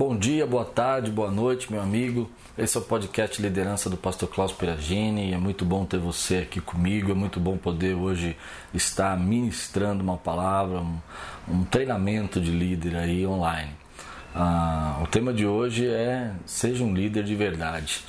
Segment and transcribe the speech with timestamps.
[0.00, 2.30] Bom dia, boa tarde, boa noite, meu amigo.
[2.56, 5.34] Esse é o podcast Liderança do Pastor Klaus Piragini.
[5.34, 7.10] É muito bom ter você aqui comigo.
[7.10, 8.34] É muito bom poder hoje
[8.72, 10.98] estar ministrando uma palavra, um,
[11.46, 13.72] um treinamento de líder aí online.
[14.34, 18.02] Ah, o tema de hoje é Seja um líder de verdade.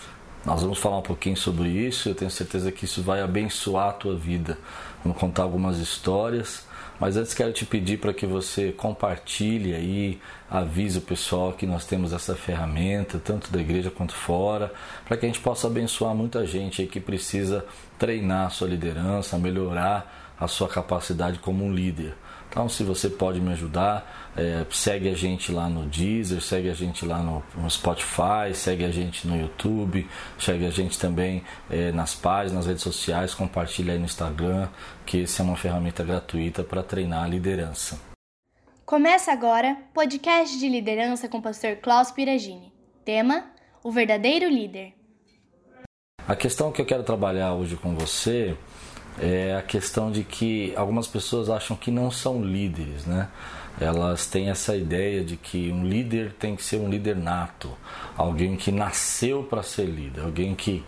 [0.45, 2.07] Nós vamos falar um pouquinho sobre isso.
[2.07, 4.57] Eu tenho certeza que isso vai abençoar a tua vida.
[5.03, 6.70] Vamos contar algumas histórias
[7.01, 11.83] mas antes quero te pedir para que você compartilhe aí, avise o pessoal que nós
[11.83, 14.71] temos essa ferramenta, tanto da igreja quanto fora,
[15.03, 17.65] para que a gente possa abençoar muita gente aí que precisa
[18.01, 22.15] treinar a sua liderança, melhorar a sua capacidade como um líder.
[22.49, 26.73] Então, se você pode me ajudar, é, segue a gente lá no Deezer, segue a
[26.73, 30.09] gente lá no, no, Spotify, segue a gente no YouTube,
[30.39, 34.67] segue a gente também é, nas páginas, nas redes sociais, compartilha aí no Instagram,
[35.05, 37.99] que esse é uma ferramenta gratuita para treinar a liderança.
[38.83, 42.73] Começa agora podcast de liderança com o pastor Klaus Piragini.
[43.05, 43.45] Tema:
[43.83, 45.00] O verdadeiro líder.
[46.27, 48.55] A questão que eu quero trabalhar hoje com você
[49.19, 53.27] é a questão de que algumas pessoas acham que não são líderes, né?
[53.79, 57.71] Elas têm essa ideia de que um líder tem que ser um líder nato,
[58.15, 60.83] alguém que nasceu para ser líder, alguém que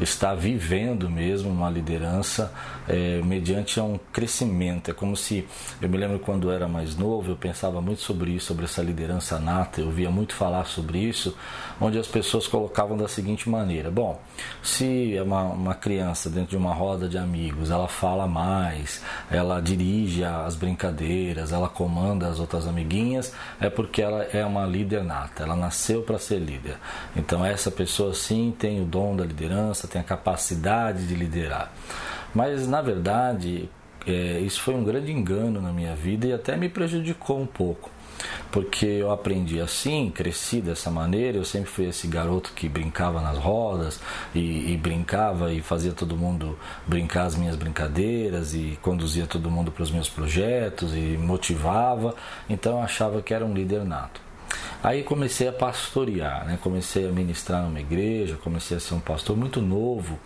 [0.00, 2.52] está vivendo mesmo uma liderança
[2.88, 4.90] é, mediante um crescimento.
[4.90, 5.46] É como se
[5.80, 9.38] eu me lembro quando era mais novo, eu pensava muito sobre isso, sobre essa liderança
[9.38, 9.80] nata.
[9.80, 11.36] Eu via muito falar sobre isso,
[11.80, 14.20] onde as pessoas colocavam da seguinte maneira: bom,
[14.62, 19.60] se é uma, uma criança dentro de uma roda de amigos, ela fala mais, ela
[19.60, 25.42] dirige as brincadeiras, ela comanda as outras amiguinhas, é porque ela é uma líder nata.
[25.42, 26.76] Ela nasceu para ser líder.
[27.16, 31.72] Então essa pessoa sim tem o dom da liderança, tem a capacidade de liderar.
[32.34, 33.68] Mas na verdade,
[34.06, 37.90] é, isso foi um grande engano na minha vida e até me prejudicou um pouco.
[38.50, 41.38] Porque eu aprendi assim, cresci dessa maneira.
[41.38, 44.00] Eu sempre fui esse garoto que brincava nas rodas
[44.34, 49.70] e, e brincava e fazia todo mundo brincar as minhas brincadeiras e conduzia todo mundo
[49.70, 52.14] para os meus projetos e motivava.
[52.48, 54.27] Então eu achava que era um líder nato.
[54.80, 56.58] Aí comecei a pastorear, né?
[56.62, 60.16] comecei a ministrar numa igreja, comecei a ser um pastor muito novo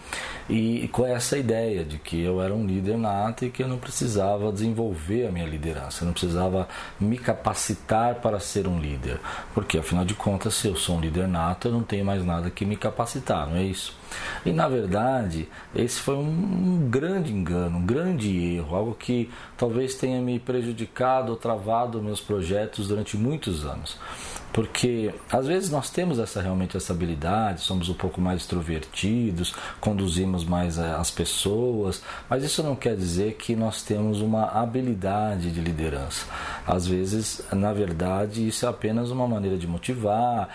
[0.49, 3.79] e com essa ideia de que eu era um líder nato e que eu não
[3.79, 6.69] precisava desenvolver a minha liderança, eu não precisava
[7.01, 9.19] me capacitar para ser um líder,
[9.55, 12.51] porque afinal de contas, se eu sou um líder nato, eu não tenho mais nada
[12.51, 14.02] que me capacitar, não é isso?
[14.45, 20.21] E na verdade, esse foi um grande engano, um grande erro, algo que talvez tenha
[20.21, 23.99] me prejudicado ou travado meus projetos durante muitos anos.
[24.53, 30.45] Porque às vezes nós temos essa realmente essa habilidade, somos um pouco mais extrovertidos, conduzimos
[30.45, 35.61] mais eh, as pessoas, mas isso não quer dizer que nós temos uma habilidade de
[35.61, 36.27] liderança.
[36.67, 40.51] Às vezes, na verdade, isso é apenas uma maneira de motivar,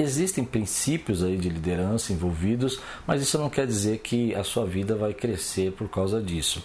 [0.00, 4.96] Existem princípios aí de liderança envolvidos, mas isso não quer dizer que a sua vida
[4.96, 6.62] vai crescer por causa disso.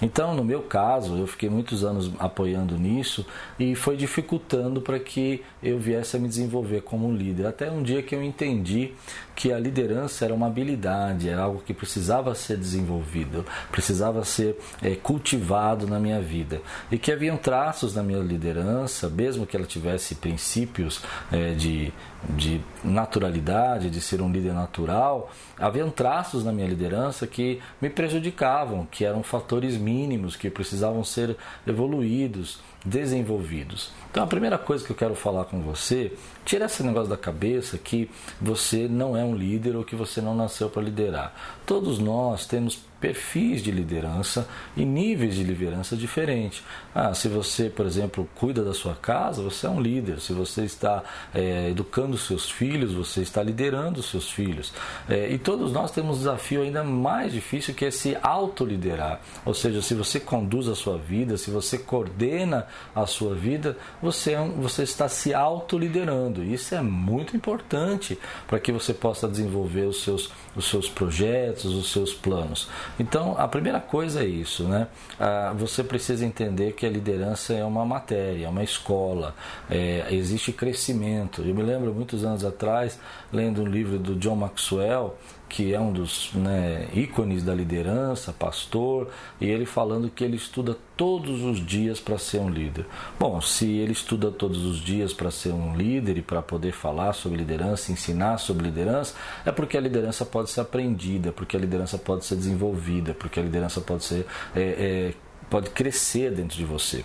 [0.00, 3.26] Então, no meu caso, eu fiquei muitos anos apoiando nisso
[3.58, 7.46] e foi dificultando para que eu viesse a me desenvolver como líder.
[7.46, 8.94] Até um dia que eu entendi
[9.36, 14.94] que a liderança era uma habilidade, era algo que precisava ser desenvolvido, precisava ser é,
[14.94, 16.62] cultivado na minha vida.
[16.90, 21.92] E que haviam traços na minha liderança, mesmo que ela tivesse princípios é, de
[22.30, 28.86] de naturalidade, de ser um líder natural, haviam traços na minha liderança que me prejudicavam,
[28.90, 31.36] que eram fatores mínimos, que precisavam ser
[31.66, 33.92] evoluídos, desenvolvidos.
[34.10, 36.12] Então a primeira coisa que eu quero falar com você,
[36.44, 40.34] tira esse negócio da cabeça que você não é um líder ou que você não
[40.34, 41.34] nasceu para liderar.
[41.64, 46.62] Todos nós temos perfis de liderança e níveis de liderança diferentes.
[46.94, 50.20] Ah, se você, por exemplo, cuida da sua casa, você é um líder.
[50.20, 51.02] Se você está
[51.34, 54.72] é, educando seus filhos, você está liderando seus filhos.
[55.08, 59.20] É, e todos nós temos um desafio ainda mais difícil que é se autoliderar.
[59.44, 64.32] Ou seja, se você conduz a sua vida, se você coordena a sua vida, você,
[64.32, 66.42] é você está se autoliderando.
[66.42, 71.92] Isso é muito importante para que você possa desenvolver os seus, os seus projetos, os
[71.92, 72.68] seus planos.
[72.98, 74.88] Então, a primeira coisa é isso, né?
[75.18, 79.34] Ah, você precisa entender que a liderança é uma matéria, é uma escola,
[79.70, 81.42] é, existe crescimento.
[81.42, 82.98] Eu me lembro muitos anos atrás,
[83.32, 85.16] lendo um livro do John Maxwell,
[85.48, 89.08] que é um dos né, ícones da liderança, pastor,
[89.40, 92.86] e ele falando que ele estuda todos os dias para ser um líder.
[93.18, 97.12] Bom, se ele estuda todos os dias para ser um líder e para poder falar
[97.12, 99.14] sobre liderança, ensinar sobre liderança,
[99.46, 103.42] é porque a liderança pode ser aprendida, porque a liderança pode ser desenvolvida, porque a
[103.42, 105.14] liderança pode ser é, é,
[105.48, 107.04] pode crescer dentro de você.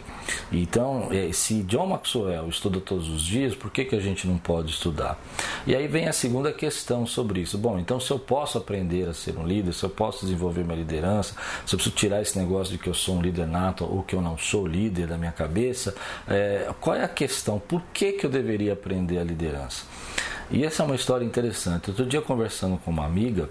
[0.51, 4.37] Então, é, se John Maxwell estuda todos os dias, por que, que a gente não
[4.37, 5.19] pode estudar?
[5.65, 7.57] E aí vem a segunda questão sobre isso.
[7.57, 10.77] Bom, então se eu posso aprender a ser um líder, se eu posso desenvolver minha
[10.77, 11.35] liderança,
[11.65, 14.15] se eu preciso tirar esse negócio de que eu sou um líder nato ou que
[14.15, 15.95] eu não sou líder da minha cabeça,
[16.27, 17.59] é, qual é a questão?
[17.59, 19.85] Por que, que eu deveria aprender a liderança?
[20.51, 21.89] E essa é uma história interessante.
[21.89, 23.49] Outro dia conversando com uma amiga,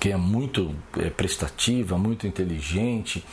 [0.00, 3.24] que é muito é, prestativa, muito inteligente.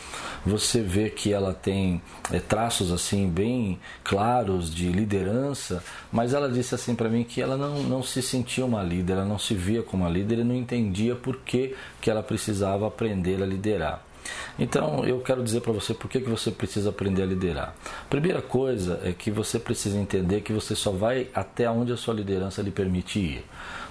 [0.45, 2.01] Você vê que ela tem
[2.31, 7.57] é, traços assim bem claros de liderança, mas ela disse assim para mim que ela
[7.57, 10.55] não, não se sentia uma líder, ela não se via como uma líder e não
[10.55, 14.09] entendia por que, que ela precisava aprender a liderar.
[14.57, 17.75] Então eu quero dizer para você por que, que você precisa aprender a liderar.
[18.09, 22.13] Primeira coisa é que você precisa entender que você só vai até onde a sua
[22.13, 23.45] liderança lhe permite ir.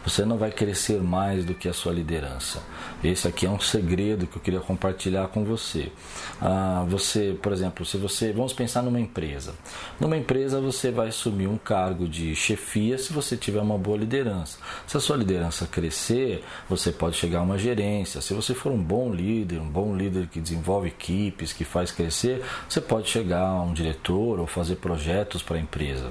[0.04, 2.62] Você não vai crescer mais do que a sua liderança.
[3.02, 5.92] Esse aqui é um segredo que eu queria compartilhar com você.
[6.40, 9.54] Ah, você, por exemplo, se você, vamos pensar numa empresa.
[10.00, 14.58] Numa empresa você vai assumir um cargo de chefia se você tiver uma boa liderança.
[14.86, 18.20] Se a sua liderança crescer, você pode chegar a uma gerência.
[18.20, 22.42] Se você for um bom líder, um bom líder que desenvolve equipes, que faz crescer,
[22.68, 26.10] você pode chegar a um diretor ou fazer projetos para a empresa.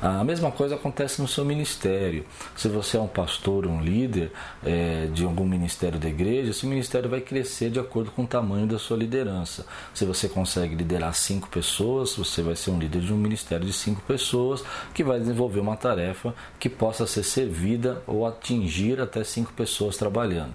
[0.00, 2.24] A mesma coisa acontece no seu ministério.
[2.56, 3.27] Se você é um pastor,
[3.66, 4.32] um líder
[4.64, 8.66] é, de algum ministério da igreja, esse ministério vai crescer de acordo com o tamanho
[8.66, 9.66] da sua liderança.
[9.94, 13.72] Se você consegue liderar cinco pessoas, você vai ser um líder de um ministério de
[13.72, 14.64] cinco pessoas
[14.94, 20.54] que vai desenvolver uma tarefa que possa ser servida ou atingir até cinco pessoas trabalhando.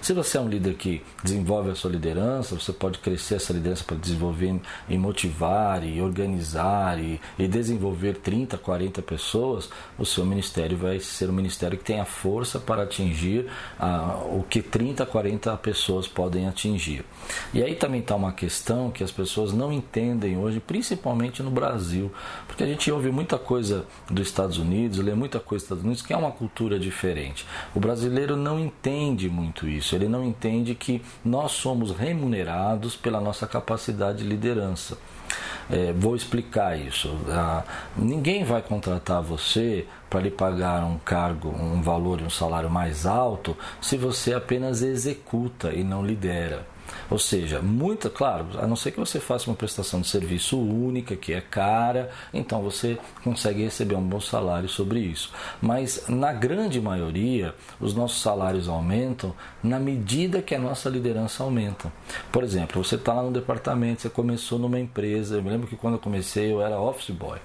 [0.00, 3.84] Se você é um líder que desenvolve a sua liderança, você pode crescer essa liderança
[3.84, 9.68] para desenvolver e motivar e organizar e, e desenvolver 30, 40 pessoas,
[9.98, 13.46] o seu ministério vai ser um ministério que tem a força para atingir
[13.78, 17.04] ah, o que 30, 40 pessoas podem atingir.
[17.52, 22.10] E aí também está uma questão que as pessoas não entendem hoje, principalmente no Brasil,
[22.46, 26.02] porque a gente ouve muita coisa dos Estados Unidos, lê muita coisa dos Estados Unidos,
[26.02, 27.46] que é uma cultura diferente.
[27.74, 33.46] O brasileiro não entende muito isso, ele não entende que nós somos remunerados pela nossa
[33.46, 34.98] capacidade de liderança.
[35.70, 37.14] É, vou explicar isso.
[37.28, 37.62] Ah,
[37.96, 43.04] ninguém vai contratar você para lhe pagar um cargo, um valor e um salário mais
[43.04, 46.66] alto se você apenas executa e não lidera.
[47.10, 51.16] Ou seja, muita, claro, a não ser que você faça uma prestação de serviço única,
[51.16, 55.32] que é cara, então você consegue receber um bom salário sobre isso.
[55.60, 61.92] Mas na grande maioria, os nossos salários aumentam na medida que a nossa liderança aumenta.
[62.30, 65.36] Por exemplo, você está lá no departamento, você começou numa empresa.
[65.36, 67.38] Eu me lembro que quando eu comecei eu era office boy.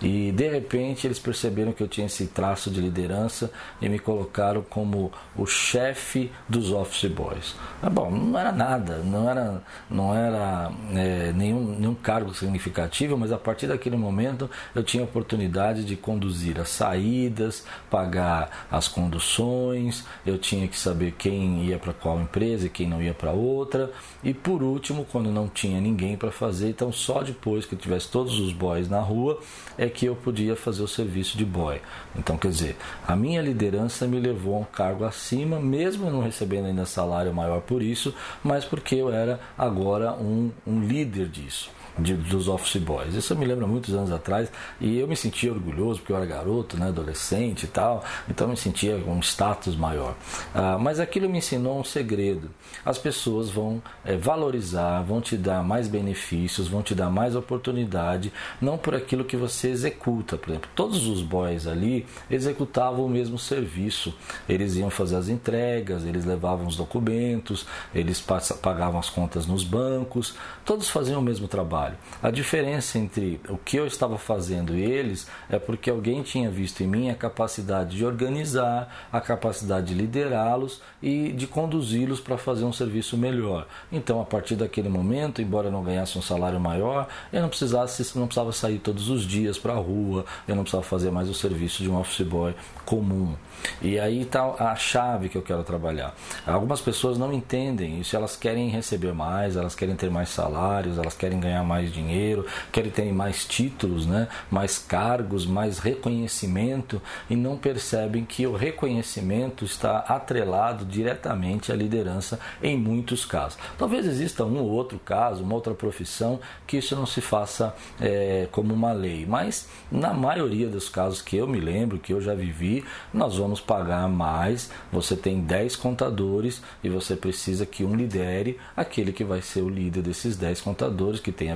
[0.00, 3.50] E de repente eles perceberam que eu tinha esse traço de liderança
[3.80, 7.54] e me colocaram como o chefe dos office boys.
[7.82, 13.32] Ah, bom, não era nada, não era, não era é, nenhum, nenhum cargo significativo, mas
[13.32, 20.04] a partir daquele momento eu tinha a oportunidade de conduzir as saídas, pagar as conduções,
[20.26, 23.90] eu tinha que saber quem ia para qual empresa e quem não ia para outra.
[24.22, 28.08] E por último, quando não tinha ninguém para fazer, então só depois que eu tivesse
[28.08, 29.40] todos os boys na rua
[29.76, 31.80] é que eu podia fazer o serviço de boy.
[32.16, 32.76] Então, quer dizer,
[33.06, 37.60] a minha liderança me levou a um cargo acima, mesmo não recebendo ainda salário maior
[37.60, 43.14] por isso, mas porque eu era agora um, um líder disso de, dos office boys.
[43.14, 44.50] Isso me lembro muitos anos atrás
[44.80, 48.50] e eu me sentia orgulhoso porque eu era garoto, né, adolescente e tal, então eu
[48.52, 50.14] me sentia com um status maior.
[50.54, 52.50] Ah, mas aquilo me ensinou um segredo.
[52.84, 58.32] As pessoas vão é, valorizar, vão te dar mais benefícios, vão te dar mais oportunidade,
[58.60, 60.36] não por aquilo que você executa.
[60.36, 64.14] Por exemplo, todos os boys ali executavam o mesmo serviço.
[64.48, 70.34] Eles iam fazer as entregas, eles levavam os documentos, eles pagavam as contas nos bancos,
[70.64, 71.96] todos faziam o mesmo trabalho trabalho.
[72.22, 76.82] A diferença entre o que eu estava fazendo e eles é porque alguém tinha visto
[76.82, 82.64] em mim a capacidade de organizar, a capacidade de liderá-los e de conduzi-los para fazer
[82.64, 83.66] um serviço melhor.
[83.90, 88.18] Então, a partir daquele momento, embora eu não ganhasse um salário maior, eu não precisasse,
[88.18, 91.34] não precisava sair todos os dias para a rua, eu não precisava fazer mais o
[91.34, 93.34] serviço de um office boy comum.
[93.80, 96.14] E aí está a chave que eu quero trabalhar.
[96.46, 101.14] Algumas pessoas não entendem isso, elas querem receber mais, elas querem ter mais salários, elas
[101.14, 104.28] querem ganhar mais dinheiro, querem ter mais títulos, né?
[104.50, 107.00] mais cargos, mais reconhecimento
[107.30, 113.58] e não percebem que o reconhecimento está atrelado diretamente à liderança em muitos casos.
[113.78, 118.48] Talvez exista um ou outro caso, uma outra profissão que isso não se faça é,
[118.50, 122.34] como uma lei, mas na maioria dos casos que eu me lembro, que eu já
[122.34, 124.70] vivi, nós vamos pagar mais.
[124.92, 129.68] Você tem 10 contadores e você precisa que um lidere, aquele que vai ser o
[129.68, 131.50] líder desses 10 contadores, que tem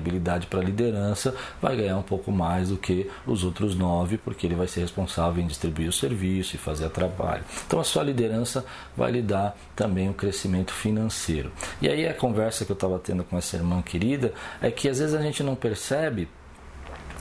[0.48, 4.66] para liderança, vai ganhar um pouco mais do que os outros 9, porque ele vai
[4.66, 7.44] ser responsável em distribuir o serviço e fazer trabalho.
[7.66, 8.64] Então a sua liderança
[8.96, 11.50] vai lhe dar também um crescimento financeiro.
[11.80, 14.98] E aí a conversa que eu estava tendo com essa irmã querida é que às
[14.98, 16.28] vezes a gente não percebe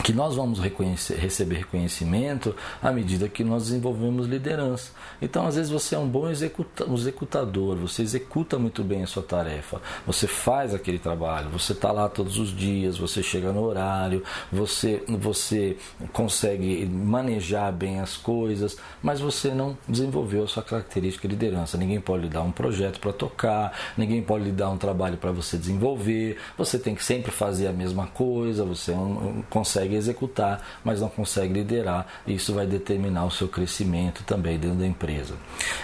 [0.03, 4.91] que nós vamos receber reconhecimento à medida que nós desenvolvemos liderança.
[5.21, 9.23] Então, às vezes, você é um bom executa executador, você executa muito bem a sua
[9.23, 14.23] tarefa, você faz aquele trabalho, você está lá todos os dias, você chega no horário,
[14.51, 15.77] você, você
[16.11, 21.77] consegue manejar bem as coisas, mas você não desenvolveu a sua característica de liderança.
[21.77, 25.31] Ninguém pode lhe dar um projeto para tocar, ninguém pode lhe dar um trabalho para
[25.31, 30.61] você desenvolver, você tem que sempre fazer a mesma coisa, você não consegue consegue executar,
[30.83, 35.35] mas não consegue liderar, isso vai determinar o seu crescimento também dentro da empresa.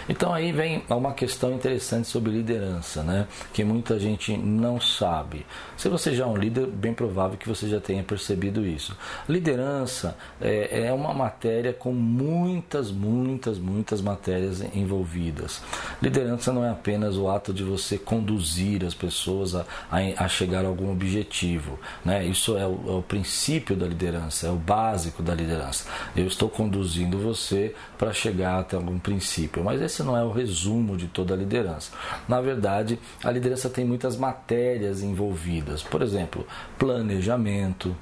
[0.09, 3.27] Então aí vem uma questão interessante sobre liderança, né?
[3.53, 5.45] que muita gente não sabe.
[5.77, 8.95] Se você já é um líder, bem provável que você já tenha percebido isso.
[9.27, 15.61] Liderança é, é uma matéria com muitas, muitas, muitas matérias envolvidas.
[16.01, 20.65] Liderança não é apenas o ato de você conduzir as pessoas a, a, a chegar
[20.65, 21.79] a algum objetivo.
[22.03, 22.25] Né?
[22.25, 25.87] Isso é o, é o princípio da liderança, é o básico da liderança.
[26.15, 30.97] Eu estou conduzindo você para chegar até algum princípio, mas esse não é o resumo
[30.97, 31.91] de toda a liderança.
[32.27, 36.45] Na verdade, a liderança tem muitas matérias envolvidas, por exemplo,
[36.77, 37.95] planejamento,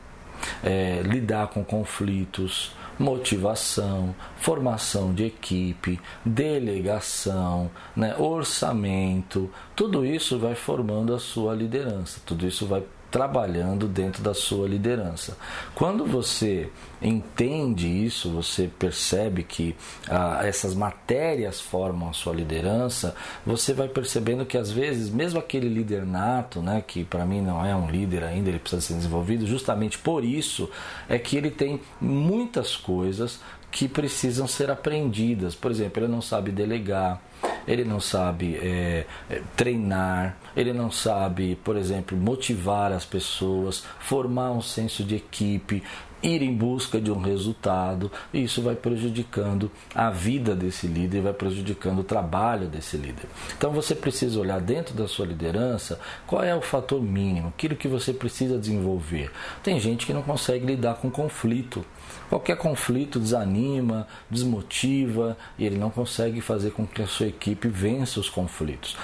[0.64, 11.16] é, lidar com conflitos, motivação, formação de equipe, delegação, né, orçamento, tudo isso vai formando
[11.16, 15.38] a sua liderança, tudo isso vai trabalhando dentro da sua liderança.
[15.74, 16.70] Quando você
[17.02, 19.76] entende isso, você percebe que
[20.10, 25.70] ah, essas matérias formam a sua liderança, você vai percebendo que às vezes, mesmo aquele
[25.70, 29.48] líder nato, né, que para mim não é um líder ainda, ele precisa ser desenvolvido,
[29.48, 30.70] justamente por isso
[31.08, 33.40] é que ele tem muitas coisas
[33.72, 35.56] que precisam ser aprendidas.
[35.56, 37.22] Por exemplo, ele não sabe delegar,
[37.68, 44.52] ele não sabe é, é, treinar, ele não sabe, por exemplo, motivar as pessoas, formar
[44.52, 45.84] um senso de equipe,
[46.22, 51.34] ir em busca de um resultado, e isso vai prejudicando a vida desse líder, vai
[51.34, 53.26] prejudicando o trabalho desse líder.
[53.58, 57.88] Então você precisa olhar dentro da sua liderança qual é o fator mínimo, aquilo que
[57.88, 59.32] você precisa desenvolver.
[59.64, 61.86] Tem gente que não consegue lidar com conflito.
[62.30, 68.20] Qualquer conflito desanima, desmotiva e ele não consegue fazer com que a sua equipe vença
[68.20, 68.96] os conflitos.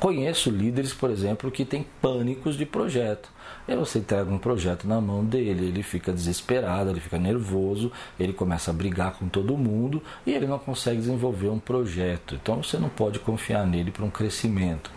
[0.00, 3.28] Conheço líderes, por exemplo, que têm pânicos de projeto.
[3.66, 8.32] Aí você entrega um projeto na mão dele, ele fica desesperado, ele fica nervoso, ele
[8.32, 12.34] começa a brigar com todo mundo e ele não consegue desenvolver um projeto.
[12.34, 14.90] Então você não pode confiar nele para um crescimento.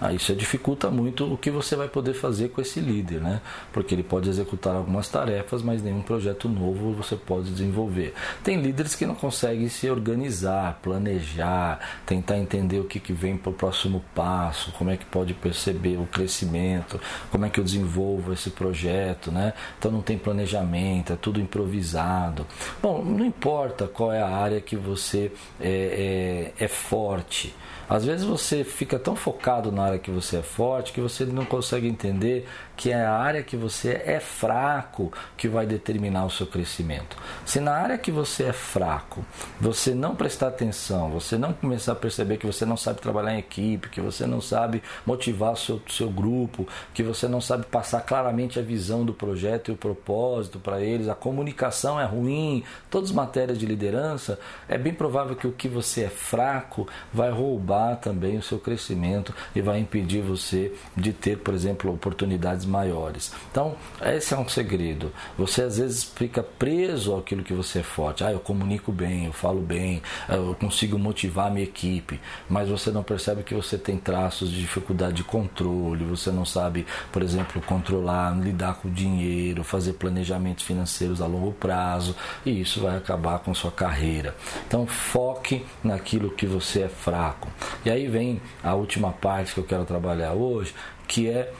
[0.00, 3.40] Ah, isso dificulta muito o que você vai poder fazer com esse líder, né?
[3.72, 8.14] Porque ele pode executar algumas tarefas, mas nenhum projeto novo você pode desenvolver.
[8.42, 13.50] Tem líderes que não conseguem se organizar, planejar, tentar entender o que, que vem para
[13.50, 17.83] o próximo passo, como é que pode perceber o crescimento, como é que eu desenvolvo
[17.84, 19.52] desenvolvo esse projeto, né?
[19.78, 22.46] Então não tem planejamento, é tudo improvisado.
[22.82, 27.54] Bom, não importa qual é a área que você é, é, é forte.
[27.88, 31.44] Às vezes você fica tão focado na área que você é forte que você não
[31.44, 36.46] consegue entender que é a área que você é fraco que vai determinar o seu
[36.46, 37.16] crescimento.
[37.44, 39.24] Se na área que você é fraco,
[39.60, 43.38] você não prestar atenção, você não começar a perceber que você não sabe trabalhar em
[43.38, 48.00] equipe, que você não sabe motivar o seu, seu grupo, que você não sabe passar
[48.02, 53.10] claramente a visão do projeto e o propósito para eles, a comunicação é ruim, todas
[53.10, 54.38] as matérias de liderança,
[54.68, 59.34] é bem provável que o que você é fraco vai roubar também o seu crescimento
[59.54, 63.32] e vai impedir você de ter, por exemplo, oportunidades maiores.
[63.50, 65.12] Então, esse é um segredo.
[65.38, 68.24] Você às vezes fica preso àquilo que você é forte.
[68.24, 72.90] Ah, eu comunico bem, eu falo bem, eu consigo motivar a minha equipe, mas você
[72.90, 77.60] não percebe que você tem traços de dificuldade de controle, você não sabe, por exemplo,
[77.62, 83.38] controlar, lidar com o dinheiro, fazer planejamentos financeiros a longo prazo, e isso vai acabar
[83.40, 84.34] com sua carreira.
[84.66, 87.48] Então, foque naquilo que você é fraco.
[87.84, 90.74] E aí vem a última parte que eu quero trabalhar hoje,
[91.06, 91.52] que é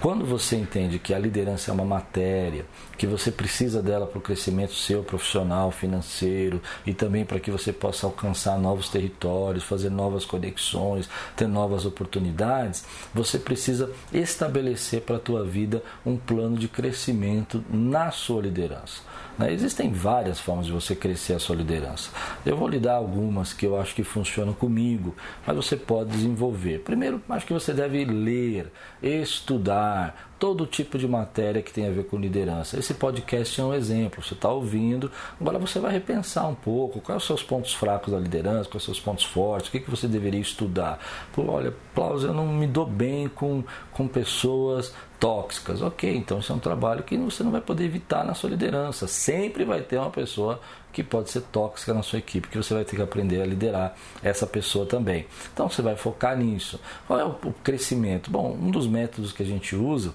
[0.00, 2.66] Quando você entende que a liderança é uma matéria,
[2.98, 7.72] que você precisa dela para o crescimento seu profissional, financeiro e também para que você
[7.72, 12.84] possa alcançar novos territórios, fazer novas conexões, ter novas oportunidades,
[13.14, 19.00] você precisa estabelecer para a tua vida um plano de crescimento na sua liderança.
[19.38, 19.52] Né?
[19.52, 22.10] Existem várias formas de você crescer a sua liderança.
[22.44, 25.14] Eu vou lhe dar algumas que eu acho que funcionam comigo,
[25.46, 26.80] mas você pode desenvolver.
[26.80, 28.72] Primeiro, acho que você deve ler,
[29.02, 32.78] estudar, are todo tipo de matéria que tem a ver com liderança.
[32.78, 34.22] Esse podcast é um exemplo.
[34.22, 38.12] Você está ouvindo, agora você vai repensar um pouco quais são os seus pontos fracos
[38.12, 40.98] da liderança, quais são os seus pontos fortes, o que, que você deveria estudar.
[41.32, 45.80] Pô, olha, Klaus, eu não me dou bem com, com pessoas tóxicas.
[45.80, 49.06] Ok, então isso é um trabalho que você não vai poder evitar na sua liderança.
[49.06, 50.60] Sempre vai ter uma pessoa
[50.92, 53.94] que pode ser tóxica na sua equipe, que você vai ter que aprender a liderar
[54.22, 55.26] essa pessoa também.
[55.52, 56.80] Então você vai focar nisso.
[57.06, 58.30] Qual é o crescimento?
[58.30, 60.14] Bom, um dos métodos que a gente usa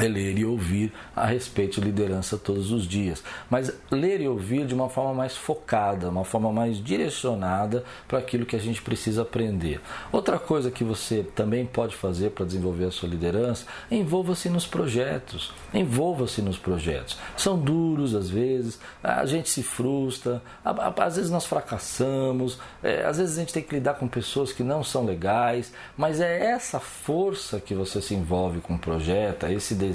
[0.00, 3.22] é ler e ouvir a respeito de liderança todos os dias.
[3.48, 8.46] Mas ler e ouvir de uma forma mais focada, uma forma mais direcionada para aquilo
[8.46, 9.80] que a gente precisa aprender.
[10.10, 15.52] Outra coisa que você também pode fazer para desenvolver a sua liderança, envolva-se nos projetos.
[15.72, 17.18] Envolva-se nos projetos.
[17.36, 23.36] São duros às vezes, a gente se frustra, às vezes nós fracassamos, é, às vezes
[23.36, 27.60] a gente tem que lidar com pessoas que não são legais, mas é essa força
[27.60, 29.89] que você se envolve com o projeto, é esse desejo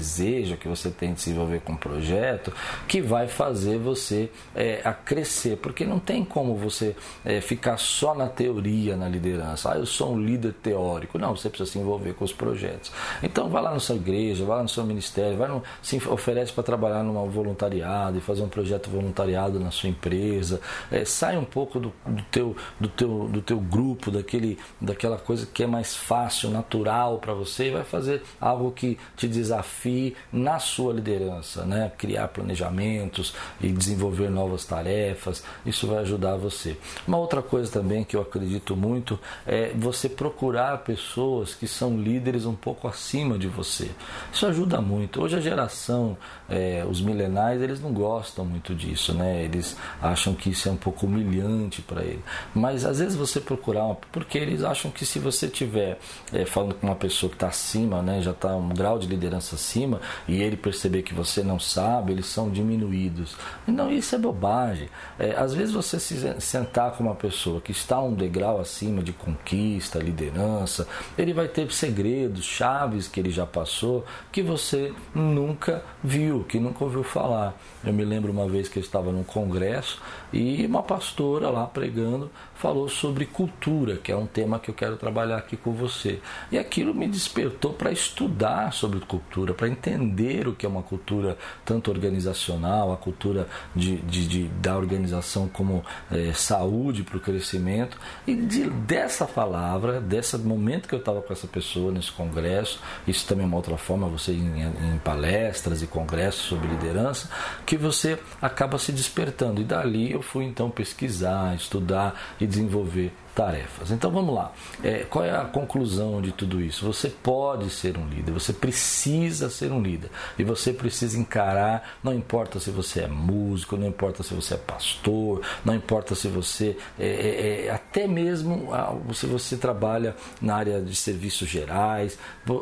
[0.56, 2.52] que você tem de se envolver com o projeto,
[2.86, 8.14] que vai fazer você é, a crescer, porque não tem como você é, ficar só
[8.14, 9.72] na teoria, na liderança.
[9.72, 11.18] Ah, eu sou um líder teórico.
[11.18, 12.92] Não, você precisa se envolver com os projetos.
[13.22, 16.52] Então, vai lá na sua igreja, vai lá no seu ministério, vai no, se oferece
[16.52, 20.60] para trabalhar num voluntariado e fazer um projeto voluntariado na sua empresa.
[20.90, 25.46] É, sai um pouco do, do, teu, do, teu, do teu grupo, daquele, daquela coisa
[25.46, 30.16] que é mais fácil, natural para você e vai fazer algo que te desafia desafie
[30.32, 31.92] na sua liderança, né?
[31.96, 36.76] criar planejamentos e desenvolver novas tarefas, isso vai ajudar você.
[37.06, 42.46] Uma outra coisa também que eu acredito muito é você procurar pessoas que são líderes
[42.46, 43.90] um pouco acima de você.
[44.32, 45.22] Isso ajuda muito.
[45.22, 46.16] Hoje a geração,
[46.48, 49.44] é, os milenais, eles não gostam muito disso, né?
[49.44, 52.22] eles acham que isso é um pouco humilhante para eles.
[52.54, 55.98] Mas às vezes você procurar, porque eles acham que se você tiver
[56.32, 59.56] é, falando com uma pessoa que está acima, né, já está um grau de liderança
[59.66, 63.36] acima e ele perceber que você não sabe, eles são diminuídos.
[63.66, 64.88] Não, isso é bobagem.
[65.18, 69.12] É, às vezes você se sentar com uma pessoa que está um degrau acima de
[69.12, 70.86] conquista, liderança,
[71.18, 76.84] ele vai ter segredos, chaves que ele já passou que você nunca viu, que nunca
[76.84, 77.54] ouviu falar.
[77.84, 80.00] Eu me lembro uma vez que eu estava num congresso
[80.32, 84.96] e uma pastora lá pregando falou sobre cultura, que é um tema que eu quero
[84.96, 86.20] trabalhar aqui com você.
[86.50, 91.36] E aquilo me despertou para estudar sobre cultura, para entender o que é uma cultura
[91.64, 97.98] tanto organizacional, a cultura de, de, de da organização como é, saúde para o crescimento.
[98.26, 103.26] E de, dessa palavra, desse momento que eu estava com essa pessoa nesse congresso, isso
[103.26, 107.28] também é uma outra forma, você em, em palestras e congressos sobre liderança,
[107.64, 109.60] que você acaba se despertando.
[109.60, 113.90] E dali eu fui então pesquisar, estudar e desenvolver tarefas.
[113.90, 114.50] Então vamos lá.
[114.82, 116.86] É, qual é a conclusão de tudo isso?
[116.86, 120.10] Você pode ser um líder, você precisa ser um líder.
[120.38, 124.56] E você precisa encarar, não importa se você é músico, não importa se você é
[124.56, 128.70] pastor, não importa se você é, é, é até mesmo
[129.12, 132.18] se você trabalha na área de serviços gerais,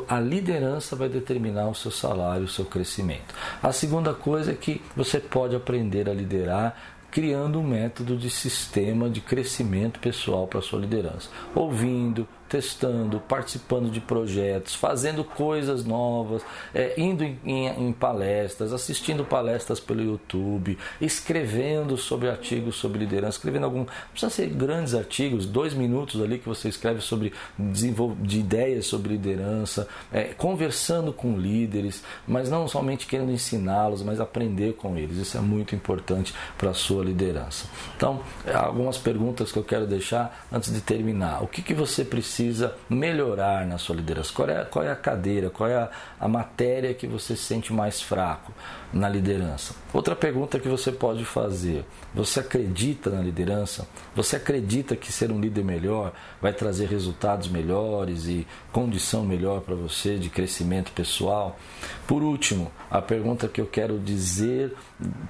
[0.09, 3.33] a liderança vai determinar o seu salário, o seu crescimento.
[3.63, 6.75] A segunda coisa é que você pode aprender a liderar
[7.15, 11.29] criando um método de sistema de crescimento pessoal para sua liderança.
[11.55, 19.25] Ouvindo, testando, participando de projetos, fazendo coisas novas, é, indo em, em, em, palestras, assistindo
[19.25, 23.85] palestras pelo YouTube, escrevendo sobre artigos sobre liderança, escrevendo algum.
[24.11, 29.87] Precisa ser grandes artigos, dois minutos ali que você escreve sobre de ideias sobre liderança,
[30.11, 35.17] é, conversando com líderes, mas não somente querendo ensiná-los, mas aprender com eles.
[35.17, 37.67] Isso é muito importante para a sua liderança.
[37.97, 38.21] Então,
[38.53, 41.43] algumas perguntas que eu quero deixar antes de terminar.
[41.43, 44.33] O que, que você precisa precisa melhorar na sua liderança?
[44.33, 47.71] Qual é, qual é a cadeira, qual é a, a matéria que você se sente
[47.71, 48.51] mais fraco
[48.91, 49.73] na liderança?
[49.93, 53.87] Outra pergunta que você pode fazer: você acredita na liderança?
[54.13, 59.75] Você acredita que ser um líder melhor vai trazer resultados melhores e condição melhor para
[59.75, 61.57] você de crescimento pessoal?
[62.05, 64.75] Por último, a pergunta que eu quero dizer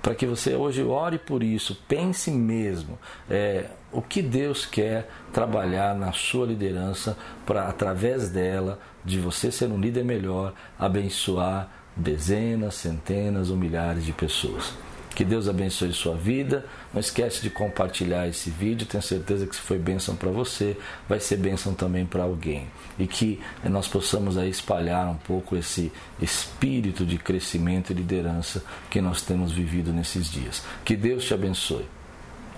[0.01, 2.97] para que você hoje ore por isso, pense mesmo.
[3.29, 3.65] É,
[3.95, 9.79] o que Deus quer trabalhar na sua liderança para, através dela, de você ser um
[9.79, 14.73] líder melhor, abençoar dezenas, centenas ou milhares de pessoas.
[15.15, 16.65] Que Deus abençoe sua vida.
[16.93, 18.85] Não esquece de compartilhar esse vídeo.
[18.85, 20.75] Tenho certeza que se foi bênção para você,
[21.07, 22.67] vai ser bênção também para alguém.
[22.99, 25.89] E que nós possamos aí espalhar um pouco esse
[26.21, 30.61] espírito de crescimento e liderança que nós temos vivido nesses dias.
[30.83, 31.85] Que Deus te abençoe.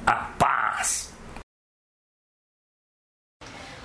[0.03, 1.16] A paz!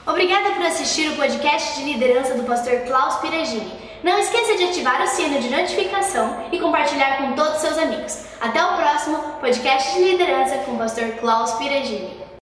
[0.05, 3.73] Obrigada por assistir o podcast de liderança do pastor Klaus Piragini.
[4.03, 8.25] Não esqueça de ativar o sino de notificação e compartilhar com todos os seus amigos.
[8.41, 12.22] Até o próximo podcast de liderança com o pastor Klaus Piragini.